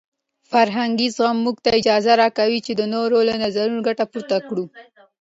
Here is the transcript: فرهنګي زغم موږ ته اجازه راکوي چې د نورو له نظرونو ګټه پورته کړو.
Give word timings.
فرهنګي 0.51 1.07
زغم 1.17 1.37
موږ 1.45 1.57
ته 1.65 1.69
اجازه 1.79 2.13
راکوي 2.21 2.59
چې 2.65 2.71
د 2.75 2.81
نورو 2.93 3.17
له 3.29 3.33
نظرونو 3.43 3.85
ګټه 3.87 4.03
پورته 4.11 4.37
کړو. 4.47 4.65